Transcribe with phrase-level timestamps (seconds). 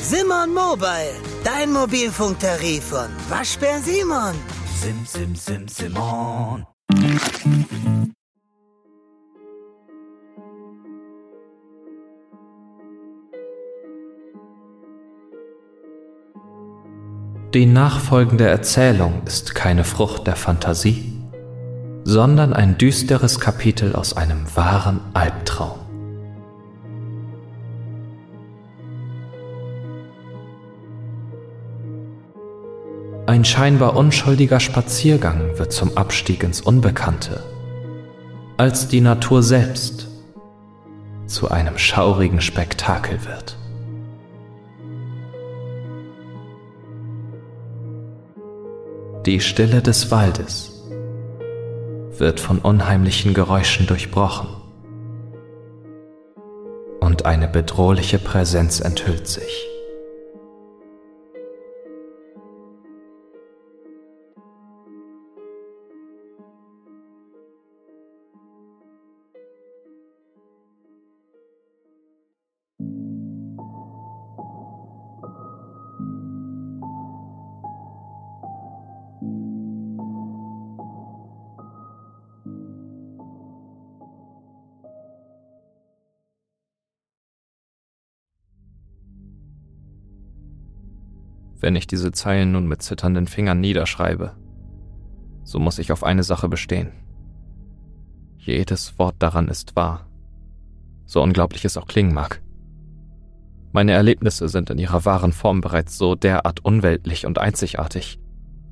[0.00, 1.14] Simon Mobile,
[1.44, 4.34] dein Mobilfunktarif von Waschbär Simon.
[4.80, 6.66] Sim, sim, sim, Simon.
[17.52, 21.20] Die nachfolgende Erzählung ist keine Frucht der Fantasie,
[22.04, 25.85] sondern ein düsteres Kapitel aus einem wahren Albtraum.
[33.26, 37.42] Ein scheinbar unschuldiger Spaziergang wird zum Abstieg ins Unbekannte,
[38.56, 40.06] als die Natur selbst
[41.26, 43.58] zu einem schaurigen Spektakel wird.
[49.26, 50.84] Die Stille des Waldes
[52.18, 54.46] wird von unheimlichen Geräuschen durchbrochen
[57.00, 59.75] und eine bedrohliche Präsenz enthüllt sich.
[91.58, 94.36] Wenn ich diese Zeilen nun mit zitternden Fingern niederschreibe,
[95.42, 96.92] so muss ich auf eine Sache bestehen.
[98.36, 100.06] Jedes Wort daran ist wahr,
[101.06, 102.42] so unglaublich es auch klingen mag.
[103.72, 108.18] Meine Erlebnisse sind in ihrer wahren Form bereits so derart unweltlich und einzigartig,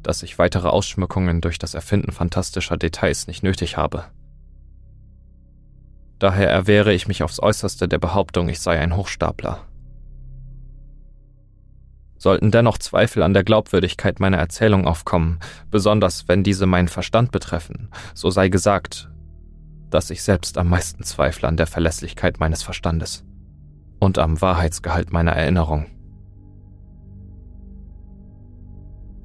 [0.02, 4.04] dass ich weitere Ausschmückungen durch das Erfinden fantastischer Details nicht nötig habe.
[6.18, 9.66] Daher erwehre ich mich aufs äußerste der Behauptung, ich sei ein Hochstapler.
[12.16, 17.90] Sollten dennoch Zweifel an der Glaubwürdigkeit meiner Erzählung aufkommen, besonders wenn diese meinen Verstand betreffen,
[18.14, 19.10] so sei gesagt,
[19.90, 23.24] dass ich selbst am meisten zweifle an der Verlässlichkeit meines Verstandes
[24.00, 25.86] und am Wahrheitsgehalt meiner Erinnerung.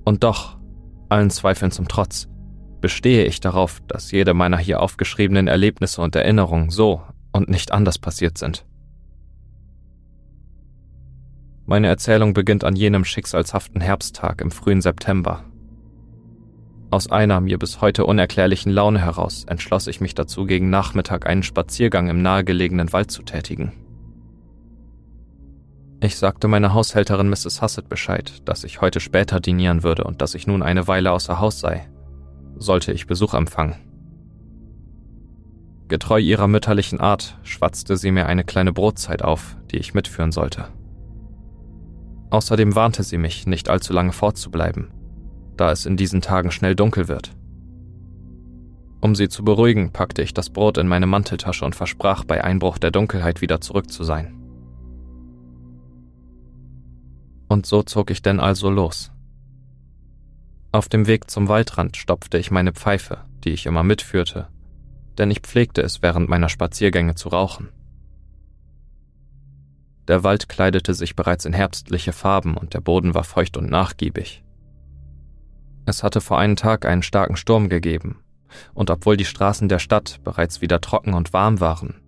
[0.04, 0.58] Und doch,
[1.10, 2.28] allen Zweifeln zum Trotz,
[2.82, 7.02] bestehe ich darauf, dass jede meiner hier aufgeschriebenen Erlebnisse und Erinnerungen so
[7.32, 8.66] und nicht anders passiert sind.
[11.70, 15.44] Meine Erzählung beginnt an jenem schicksalshaften Herbsttag im frühen September.
[16.90, 21.44] Aus einer mir bis heute unerklärlichen Laune heraus entschloss ich mich dazu, gegen Nachmittag einen
[21.44, 23.74] Spaziergang im nahegelegenen Wald zu tätigen.
[26.02, 27.62] Ich sagte meiner Haushälterin Mrs.
[27.62, 31.40] Hassett Bescheid, dass ich heute später dinieren würde und dass ich nun eine Weile außer
[31.40, 31.88] Haus sei,
[32.58, 33.76] sollte ich Besuch empfangen.
[35.88, 40.70] Getreu ihrer mütterlichen Art schwatzte sie mir eine kleine Brotzeit auf, die ich mitführen sollte.
[42.30, 44.92] Außerdem warnte sie mich, nicht allzu lange fortzubleiben,
[45.58, 47.36] da es in diesen Tagen schnell dunkel wird.
[49.02, 52.78] Um sie zu beruhigen, packte ich das Brot in meine Manteltasche und versprach, bei Einbruch
[52.78, 54.36] der Dunkelheit wieder zurück zu sein.
[57.48, 59.12] Und so zog ich denn also los.
[60.72, 64.50] Auf dem Weg zum Waldrand stopfte ich meine Pfeife, die ich immer mitführte,
[65.18, 67.70] denn ich pflegte es während meiner Spaziergänge zu rauchen.
[70.10, 74.44] Der Wald kleidete sich bereits in herbstliche Farben und der Boden war feucht und nachgiebig.
[75.86, 78.18] Es hatte vor einem Tag einen starken Sturm gegeben,
[78.74, 82.02] und obwohl die Straßen der Stadt bereits wieder trocken und warm waren,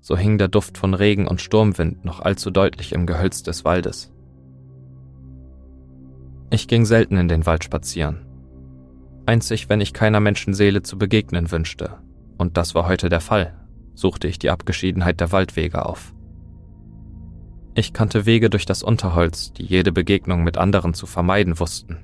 [0.00, 4.10] so hing der Duft von Regen und Sturmwind noch allzu deutlich im Gehölz des Waldes.
[6.48, 8.24] Ich ging selten in den Wald spazieren,
[9.26, 11.98] einzig wenn ich keiner Menschenseele zu begegnen wünschte,
[12.38, 13.54] und das war heute der Fall,
[13.92, 16.14] suchte ich die Abgeschiedenheit der Waldwege auf.
[17.78, 21.98] Ich kannte Wege durch das Unterholz, die jede Begegnung mit anderen zu vermeiden wussten.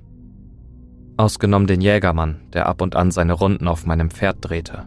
[1.17, 4.87] Ausgenommen den Jägermann, der ab und an seine Runden auf meinem Pferd drehte.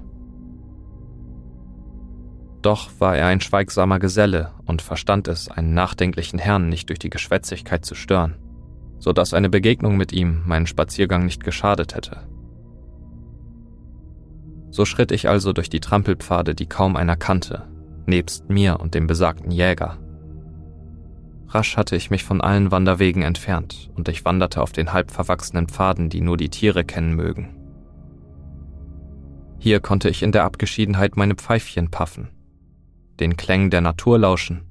[2.61, 7.09] Doch war er ein schweigsamer Geselle und verstand es, einen nachdenklichen Herrn nicht durch die
[7.09, 8.38] Geschwätzigkeit zu stören,
[8.97, 12.29] so dass eine Begegnung mit ihm meinen Spaziergang nicht geschadet hätte.
[14.69, 17.67] So schritt ich also durch die Trampelpfade, die kaum einer kannte,
[18.06, 19.97] nebst mir und dem besagten Jäger.
[21.49, 25.67] Rasch hatte ich mich von allen Wanderwegen entfernt und ich wanderte auf den halb verwachsenen
[25.67, 27.55] Pfaden, die nur die Tiere kennen mögen.
[29.59, 32.29] Hier konnte ich in der Abgeschiedenheit meine Pfeifchen paffen,
[33.19, 34.65] den Klängen der Natur lauschen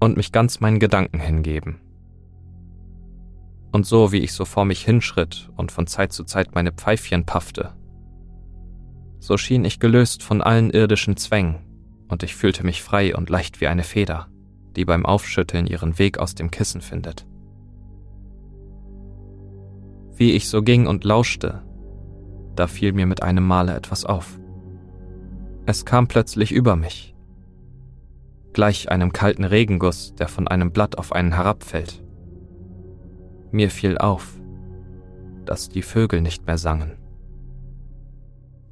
[0.00, 1.80] und mich ganz meinen Gedanken hingeben.
[3.70, 7.24] Und so wie ich so vor mich hinschritt und von Zeit zu Zeit meine Pfeifchen
[7.24, 7.74] paffte,
[9.18, 11.60] so schien ich gelöst von allen irdischen Zwängen
[12.08, 14.31] und ich fühlte mich frei und leicht wie eine Feder
[14.76, 17.26] die beim Aufschütteln ihren Weg aus dem Kissen findet.
[20.14, 21.62] Wie ich so ging und lauschte,
[22.54, 24.38] da fiel mir mit einem Male etwas auf.
[25.64, 27.14] Es kam plötzlich über mich,
[28.52, 32.02] gleich einem kalten Regenguss, der von einem Blatt auf einen herabfällt.
[33.50, 34.40] Mir fiel auf,
[35.44, 36.92] dass die Vögel nicht mehr sangen.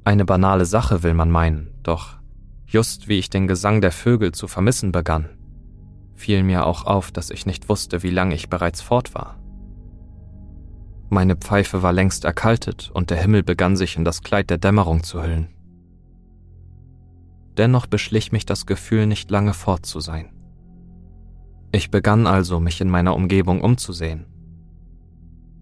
[0.03, 2.17] Eine banale Sache will man meinen, doch
[2.65, 5.29] just wie ich den Gesang der Vögel zu vermissen begann,
[6.21, 9.37] fiel mir auch auf, dass ich nicht wusste, wie lange ich bereits fort war.
[11.09, 15.03] Meine Pfeife war längst erkaltet und der Himmel begann sich in das Kleid der Dämmerung
[15.03, 15.49] zu hüllen.
[17.57, 20.31] Dennoch beschlich mich das Gefühl, nicht lange fort zu sein.
[21.73, 24.25] Ich begann also, mich in meiner Umgebung umzusehen.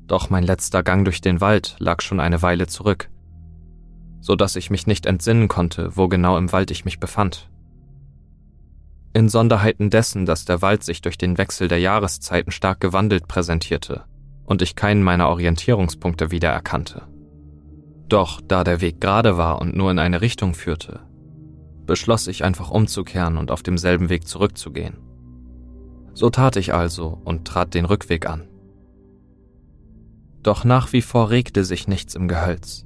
[0.07, 3.09] Doch mein letzter Gang durch den Wald lag schon eine Weile zurück,
[4.19, 7.49] so dass ich mich nicht entsinnen konnte, wo genau im Wald ich mich befand.
[9.13, 14.03] Insonderheiten dessen, dass der Wald sich durch den Wechsel der Jahreszeiten stark gewandelt präsentierte
[14.45, 17.07] und ich keinen meiner Orientierungspunkte wiedererkannte.
[18.07, 21.01] Doch da der Weg gerade war und nur in eine Richtung führte,
[21.85, 24.97] beschloss ich einfach umzukehren und auf demselben Weg zurückzugehen.
[26.13, 28.47] So tat ich also und trat den Rückweg an.
[30.41, 32.85] Doch nach wie vor regte sich nichts im Gehölz,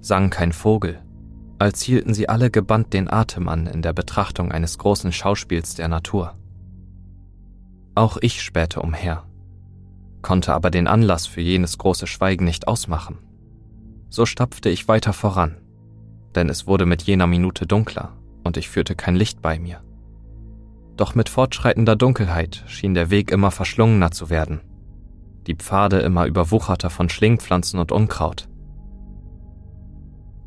[0.00, 1.02] sang kein Vogel,
[1.58, 5.88] als hielten sie alle gebannt den Atem an in der Betrachtung eines großen Schauspiels der
[5.88, 6.34] Natur.
[7.94, 9.24] Auch ich spähte umher,
[10.22, 13.18] konnte aber den Anlass für jenes große Schweigen nicht ausmachen.
[14.08, 15.56] So stapfte ich weiter voran,
[16.34, 18.12] denn es wurde mit jener Minute dunkler
[18.44, 19.82] und ich führte kein Licht bei mir.
[20.96, 24.60] Doch mit fortschreitender Dunkelheit schien der Weg immer verschlungener zu werden,
[25.46, 28.48] die Pfade immer überwucherter von Schlingpflanzen und Unkraut.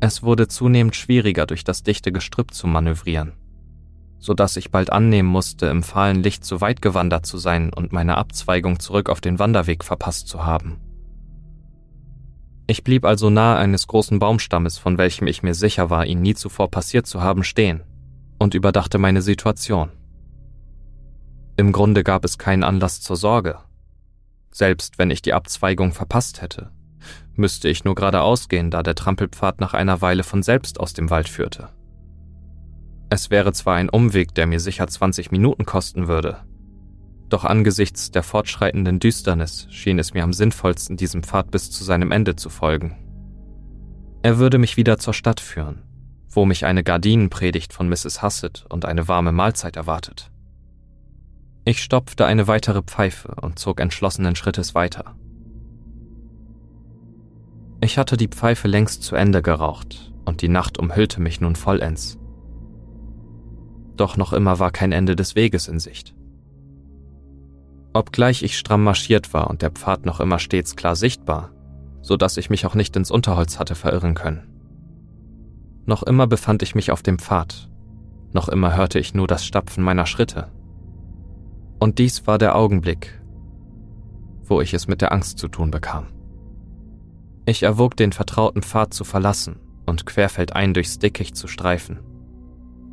[0.04, 3.34] Es wurde zunehmend schwieriger, durch das dichte Gestrüpp zu manövrieren,
[4.18, 7.92] so dass ich bald annehmen musste, im fahlen Licht zu weit gewandert zu sein und
[7.92, 10.80] meine Abzweigung zurück auf den Wanderweg verpasst zu haben.
[12.66, 16.34] Ich blieb also nahe eines großen Baumstammes, von welchem ich mir sicher war, ihn nie
[16.34, 17.84] zuvor passiert zu haben, stehen
[18.40, 19.92] und überdachte meine Situation.
[21.56, 23.60] Im Grunde gab es keinen Anlass zur Sorge.
[24.50, 26.72] Selbst wenn ich die Abzweigung verpasst hätte,
[27.34, 31.10] müsste ich nur geradeaus gehen, da der Trampelpfad nach einer Weile von selbst aus dem
[31.10, 31.68] Wald führte.
[33.10, 36.38] Es wäre zwar ein Umweg, der mir sicher 20 Minuten kosten würde,
[37.32, 42.12] doch angesichts der fortschreitenden Düsternis schien es mir am sinnvollsten, diesem Pfad bis zu seinem
[42.12, 42.98] Ende zu folgen.
[44.20, 45.82] Er würde mich wieder zur Stadt führen,
[46.28, 48.20] wo mich eine Gardinenpredigt von Mrs.
[48.20, 50.30] Hassett und eine warme Mahlzeit erwartet.
[51.64, 55.16] Ich stopfte eine weitere Pfeife und zog entschlossenen Schrittes weiter.
[57.84, 62.16] Ich hatte die Pfeife längst zu Ende geraucht und die Nacht umhüllte mich nun vollends.
[63.96, 66.14] Doch noch immer war kein Ende des Weges in Sicht.
[67.92, 71.50] Obgleich ich stramm marschiert war und der Pfad noch immer stets klar sichtbar,
[72.02, 74.46] so dass ich mich auch nicht ins Unterholz hatte verirren können.
[75.84, 77.68] Noch immer befand ich mich auf dem Pfad,
[78.32, 80.52] noch immer hörte ich nur das Stapfen meiner Schritte.
[81.80, 83.20] Und dies war der Augenblick,
[84.44, 86.06] wo ich es mit der Angst zu tun bekam.
[87.44, 91.98] Ich erwog den vertrauten Pfad zu verlassen und querfeldein durchs Dickicht zu streifen.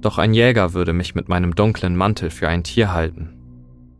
[0.01, 3.35] Doch ein Jäger würde mich mit meinem dunklen Mantel für ein Tier halten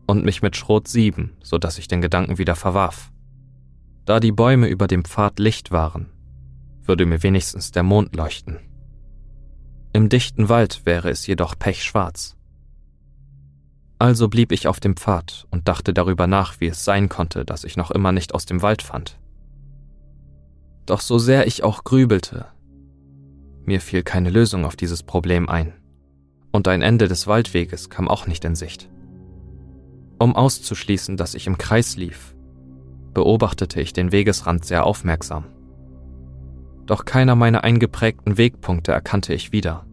[0.06, 3.12] und mich mit Schrot sieben, so dass ich den Gedanken wieder verwarf.
[4.06, 6.10] Da die Bäume über dem Pfad Licht waren,
[6.82, 8.58] würde mir wenigstens der Mond leuchten.
[9.92, 12.36] Im dichten Wald wäre es jedoch pechschwarz.
[14.00, 17.62] Also blieb ich auf dem Pfad und dachte darüber nach, wie es sein konnte, dass
[17.62, 19.19] ich noch immer nicht aus dem Wald fand.
[20.90, 22.46] Doch so sehr ich auch grübelte,
[23.64, 25.72] mir fiel keine Lösung auf dieses Problem ein.
[26.50, 28.90] Und ein Ende des Waldweges kam auch nicht in Sicht.
[30.18, 32.34] Um auszuschließen, dass ich im Kreis lief,
[33.14, 35.44] beobachtete ich den Wegesrand sehr aufmerksam.
[36.86, 39.86] Doch keiner meiner eingeprägten Wegpunkte erkannte ich wieder.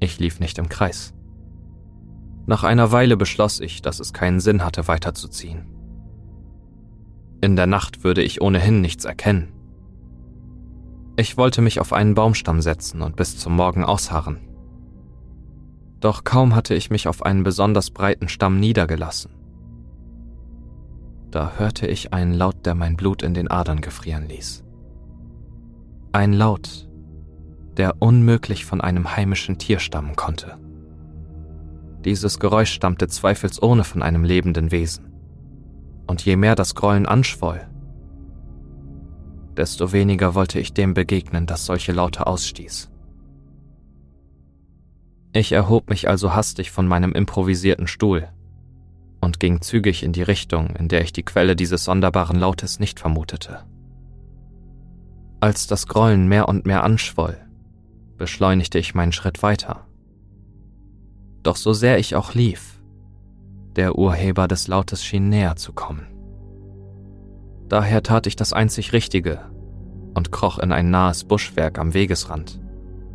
[0.00, 1.14] Ich lief nicht im Kreis.
[2.44, 5.79] Nach einer Weile beschloss ich, dass es keinen Sinn hatte, weiterzuziehen.
[7.42, 9.48] In der Nacht würde ich ohnehin nichts erkennen.
[11.16, 14.38] Ich wollte mich auf einen Baumstamm setzen und bis zum Morgen ausharren.
[16.00, 19.32] Doch kaum hatte ich mich auf einen besonders breiten Stamm niedergelassen.
[21.30, 24.64] Da hörte ich einen Laut, der mein Blut in den Adern gefrieren ließ.
[26.12, 26.88] Ein Laut,
[27.76, 30.58] der unmöglich von einem heimischen Tier stammen konnte.
[32.04, 35.09] Dieses Geräusch stammte zweifelsohne von einem lebenden Wesen
[36.10, 37.60] und je mehr das Grollen anschwoll,
[39.56, 42.90] desto weniger wollte ich dem begegnen, das solche Laute ausstieß.
[45.32, 48.28] Ich erhob mich also hastig von meinem improvisierten Stuhl
[49.20, 52.98] und ging zügig in die Richtung, in der ich die Quelle dieses sonderbaren Lautes nicht
[52.98, 53.64] vermutete.
[55.38, 57.36] Als das Grollen mehr und mehr anschwoll,
[58.16, 59.86] beschleunigte ich meinen Schritt weiter.
[61.44, 62.79] Doch so sehr ich auch lief,
[63.76, 66.06] der Urheber des Lautes schien näher zu kommen.
[67.68, 69.50] Daher tat ich das einzig Richtige
[70.14, 72.60] und kroch in ein nahes Buschwerk am Wegesrand,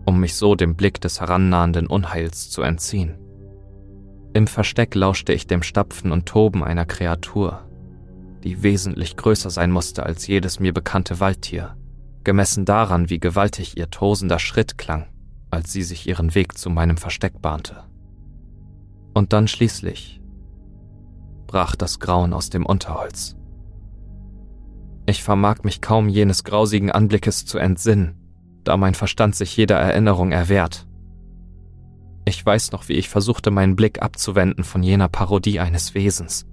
[0.05, 3.17] um mich so dem Blick des herannahenden Unheils zu entziehen.
[4.33, 7.61] Im Versteck lauschte ich dem Stapfen und Toben einer Kreatur,
[8.43, 11.75] die wesentlich größer sein musste als jedes mir bekannte Waldtier,
[12.23, 15.07] gemessen daran, wie gewaltig ihr tosender Schritt klang,
[15.51, 17.83] als sie sich ihren Weg zu meinem Versteck bahnte.
[19.13, 20.21] Und dann schließlich
[21.47, 23.35] brach das Grauen aus dem Unterholz.
[25.05, 28.15] Ich vermag mich kaum jenes grausigen Anblickes zu entsinnen,
[28.63, 30.87] da mein Verstand sich jeder Erinnerung erwehrt
[32.27, 36.47] ich weiß noch, wie ich versuchte, meinen Blick abzuwenden von jener Parodie eines Wesens.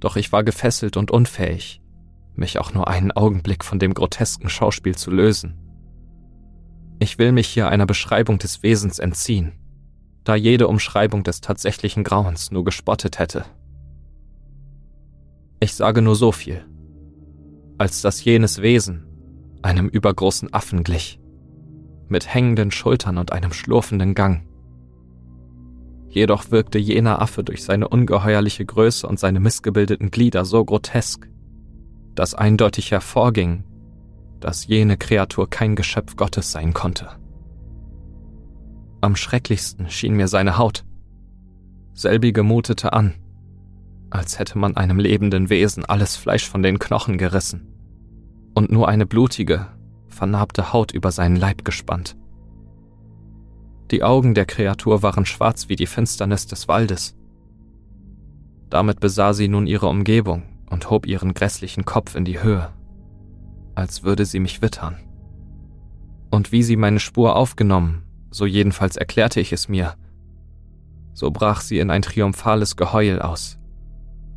[0.00, 1.82] Doch ich war gefesselt und unfähig,
[2.34, 5.58] mich auch nur einen Augenblick von dem grotesken Schauspiel zu lösen.
[6.98, 9.52] Ich will mich hier einer Beschreibung des Wesens entziehen,
[10.26, 13.44] da jede Umschreibung des tatsächlichen Grauens nur gespottet hätte.
[15.60, 16.66] Ich sage nur so viel,
[17.78, 19.06] als dass jenes Wesen
[19.62, 21.20] einem übergroßen Affen glich
[22.08, 24.48] mit hängenden Schultern und einem schlurfenden Gang.
[26.08, 31.28] Jedoch wirkte jener Affe durch seine ungeheuerliche Größe und seine missgebildeten Glieder so grotesk,
[32.16, 33.64] dass eindeutig hervorging,
[34.40, 37.10] dass jene Kreatur kein Geschöpf Gottes sein konnte.
[39.06, 40.84] Am schrecklichsten schien mir seine Haut.
[41.94, 43.14] Selbige mutete an,
[44.10, 47.68] als hätte man einem lebenden Wesen alles Fleisch von den Knochen gerissen
[48.52, 49.68] und nur eine blutige,
[50.08, 52.16] vernarbte Haut über seinen Leib gespannt.
[53.92, 57.14] Die Augen der Kreatur waren schwarz wie die Finsternis des Waldes.
[58.70, 62.72] Damit besah sie nun ihre Umgebung und hob ihren grässlichen Kopf in die Höhe,
[63.76, 64.96] als würde sie mich wittern.
[66.32, 69.94] Und wie sie meine Spur aufgenommen, so jedenfalls erklärte ich es mir,
[71.12, 73.58] so brach sie in ein triumphales Geheul aus,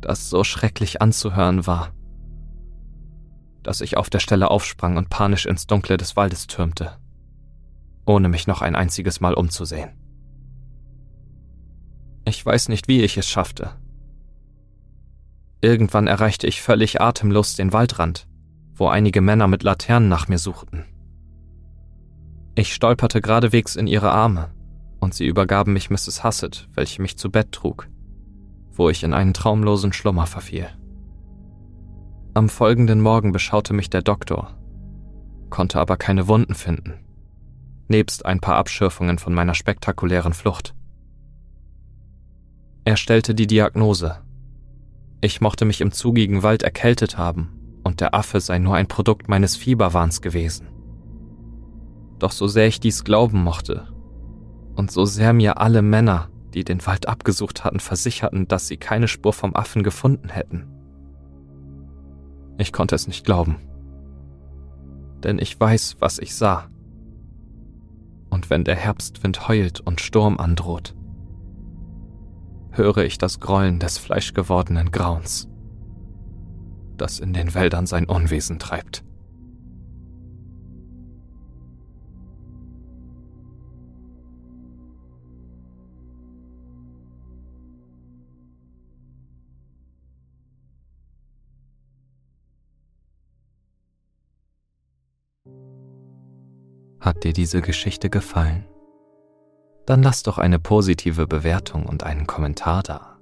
[0.00, 1.92] das so schrecklich anzuhören war
[3.62, 6.96] dass ich auf der Stelle aufsprang und panisch ins Dunkle des Waldes türmte,
[8.06, 9.90] ohne mich noch ein einziges Mal umzusehen.
[12.24, 13.72] Ich weiß nicht, wie ich es schaffte.
[15.60, 18.26] Irgendwann erreichte ich völlig atemlos den Waldrand,
[18.74, 20.84] wo einige Männer mit Laternen nach mir suchten.
[22.54, 24.50] Ich stolperte geradewegs in ihre Arme,
[24.98, 26.24] und sie übergaben mich Mrs.
[26.24, 27.88] Hassett, welche mich zu Bett trug,
[28.72, 30.68] wo ich in einen traumlosen Schlummer verfiel.
[32.34, 34.56] Am folgenden Morgen beschaute mich der Doktor,
[35.48, 36.94] konnte aber keine Wunden finden,
[37.88, 40.74] nebst ein paar Abschürfungen von meiner spektakulären Flucht.
[42.84, 44.18] Er stellte die Diagnose.
[45.20, 49.28] Ich mochte mich im zugigen Wald erkältet haben und der Affe sei nur ein Produkt
[49.28, 50.69] meines Fieberwahns gewesen.
[52.20, 53.88] Doch so sehr ich dies glauben mochte
[54.76, 59.08] und so sehr mir alle Männer, die den Wald abgesucht hatten, versicherten, dass sie keine
[59.08, 60.68] Spur vom Affen gefunden hätten,
[62.60, 63.56] ich konnte es nicht glauben.
[65.24, 66.68] Denn ich weiß, was ich sah.
[68.28, 70.94] Und wenn der Herbstwind heult und Sturm androht,
[72.72, 75.48] höre ich das Grollen des fleischgewordenen Grauens,
[76.98, 79.04] das in den Wäldern sein Unwesen treibt.
[97.00, 98.66] Hat dir diese Geschichte gefallen?
[99.86, 103.18] Dann lass doch eine positive Bewertung und einen Kommentar da.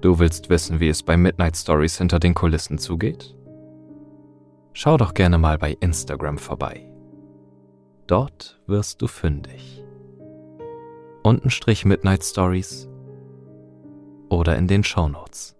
[0.00, 3.36] Du willst wissen, wie es bei Midnight Stories hinter den Kulissen zugeht?
[4.72, 6.86] Schau doch gerne mal bei Instagram vorbei.
[8.06, 9.84] Dort wirst du fündig.
[11.22, 12.88] Untenstrich Midnight Stories
[14.30, 15.59] oder in den Shownotes.